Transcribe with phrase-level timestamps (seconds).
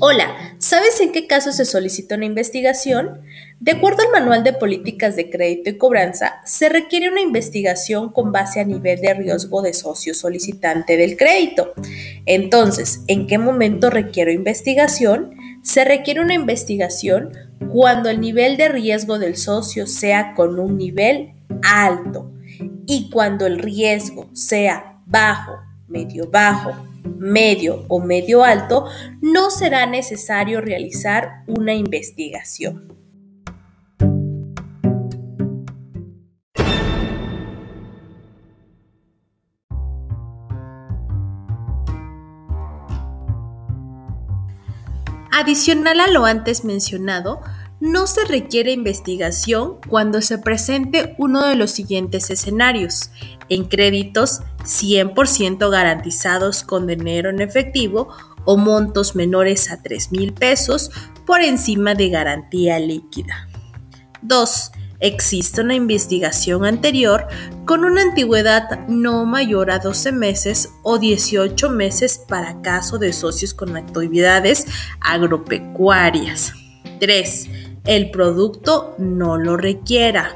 [0.00, 3.22] Hola, ¿sabes en qué caso se solicita una investigación?
[3.60, 8.30] De acuerdo al Manual de Políticas de Crédito y Cobranza, se requiere una investigación con
[8.30, 11.72] base a nivel de riesgo de socio solicitante del crédito.
[12.26, 15.34] Entonces, ¿en qué momento requiero investigación?
[15.62, 17.32] Se requiere una investigación
[17.72, 22.32] cuando el nivel de riesgo del socio sea con un nivel alto
[22.86, 25.52] y cuando el riesgo sea bajo,
[25.88, 26.72] medio bajo,
[27.18, 28.86] medio o medio alto,
[29.20, 32.94] no será necesario realizar una investigación.
[45.36, 47.40] Adicional a lo antes mencionado,
[47.80, 53.10] no se requiere investigación cuando se presente uno de los siguientes escenarios,
[53.48, 58.10] en créditos 100% garantizados con dinero en efectivo
[58.44, 60.92] o montos menores a 3 mil pesos
[61.26, 63.48] por encima de garantía líquida.
[64.22, 64.70] 2.
[65.00, 67.26] Existe una investigación anterior
[67.66, 73.54] con una antigüedad no mayor a 12 meses o 18 meses para caso de socios
[73.54, 74.66] con actividades
[75.00, 76.52] agropecuarias.
[77.00, 77.48] 3
[77.84, 80.34] el producto no lo requiera.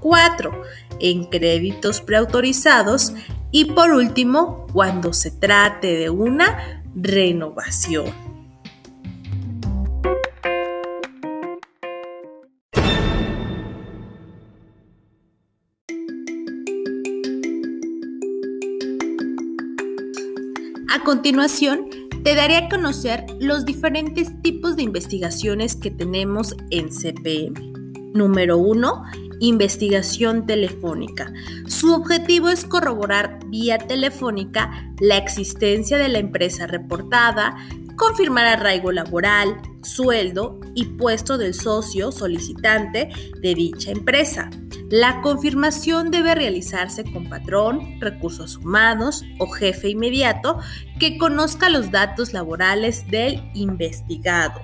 [0.00, 0.62] 4.
[1.00, 3.14] En créditos preautorizados.
[3.50, 8.31] Y por último, cuando se trate de una renovación.
[20.94, 21.88] A continuación,
[22.22, 27.72] te daré a conocer los diferentes tipos de investigaciones que tenemos en CPM.
[28.12, 29.02] Número 1.
[29.40, 31.32] Investigación telefónica.
[31.66, 37.56] Su objetivo es corroborar vía telefónica la existencia de la empresa reportada,
[37.96, 43.08] confirmar arraigo laboral, sueldo y puesto del socio solicitante
[43.40, 44.50] de dicha empresa.
[44.92, 50.58] La confirmación debe realizarse con patrón, recursos humanos o jefe inmediato
[50.98, 54.60] que conozca los datos laborales del investigado.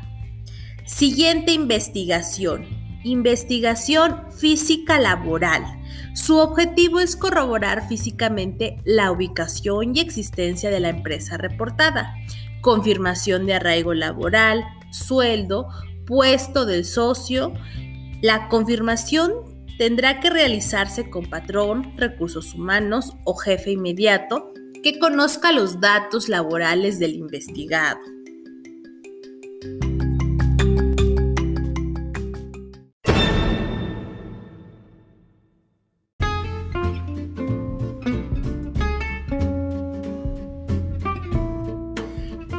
[0.84, 2.66] Siguiente investigación.
[3.04, 5.64] Investigación física laboral.
[6.12, 12.14] Su objetivo es corroborar físicamente la ubicación y existencia de la empresa reportada,
[12.60, 15.68] confirmación de arraigo laboral, sueldo,
[16.04, 17.54] puesto del socio.
[18.20, 19.47] La confirmación
[19.78, 24.52] tendrá que realizarse con patrón, recursos humanos o jefe inmediato
[24.82, 28.00] que conozca los datos laborales del investigado.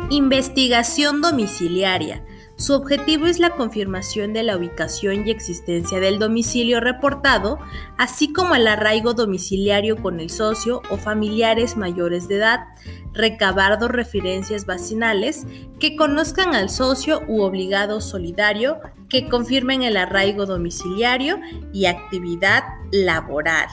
[0.09, 2.23] Investigación domiciliaria
[2.59, 7.57] su objetivo es la confirmación de la ubicación y existencia del domicilio reportado,
[7.97, 12.67] así como el arraigo domiciliario con el socio o familiares mayores de edad,
[13.13, 15.47] recabar dos referencias vacinales
[15.79, 21.39] que conozcan al socio u obligado solidario, que confirmen el arraigo domiciliario
[21.71, 23.69] y actividad laboral.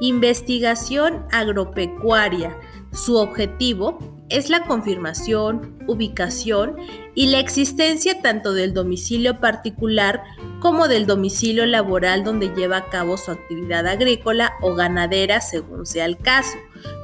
[0.00, 2.58] Investigación agropecuaria.
[2.92, 6.76] Su objetivo es la confirmación, ubicación
[7.14, 10.22] y la existencia tanto del domicilio particular
[10.60, 16.04] como del domicilio laboral donde lleva a cabo su actividad agrícola o ganadera según sea
[16.04, 16.56] el caso.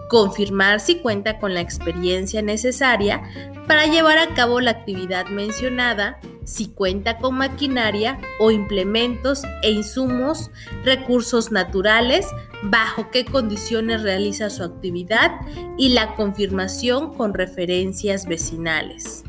[0.09, 3.23] Confirmar si cuenta con la experiencia necesaria
[3.67, 10.51] para llevar a cabo la actividad mencionada, si cuenta con maquinaria o implementos e insumos,
[10.85, 12.27] recursos naturales,
[12.63, 15.33] bajo qué condiciones realiza su actividad
[15.77, 19.25] y la confirmación con referencias vecinales.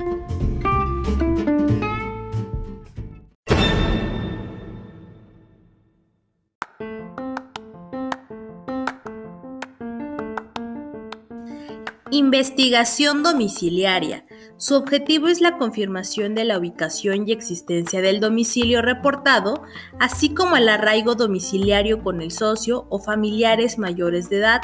[12.11, 14.26] Investigación domiciliaria.
[14.59, 19.61] Su objetivo es la confirmación de la ubicación y existencia del domicilio reportado,
[19.99, 24.61] así como el arraigo domiciliario con el socio o familiares mayores de edad,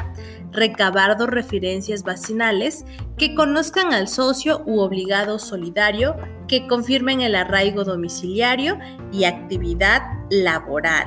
[0.50, 2.84] recabar dos referencias vacinales
[3.16, 6.16] que conozcan al socio u obligado solidario,
[6.48, 8.80] que confirmen el arraigo domiciliario
[9.12, 11.06] y actividad laboral.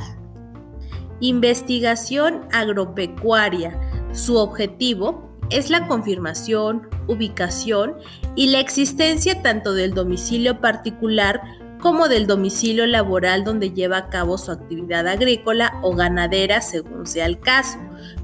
[1.19, 3.77] Investigación agropecuaria.
[4.13, 7.95] Su objetivo es la confirmación, ubicación
[8.35, 11.41] y la existencia tanto del domicilio particular
[11.79, 17.25] como del domicilio laboral donde lleva a cabo su actividad agrícola o ganadera según sea
[17.25, 17.77] el caso,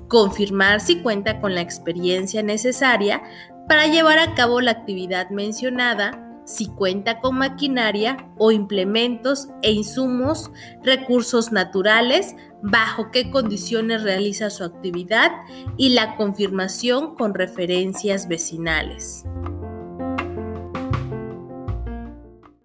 [0.07, 3.21] confirmar si cuenta con la experiencia necesaria
[3.67, 10.51] para llevar a cabo la actividad mencionada, si cuenta con maquinaria o implementos e insumos,
[10.83, 15.31] recursos naturales, bajo qué condiciones realiza su actividad
[15.77, 19.25] y la confirmación con referencias vecinales.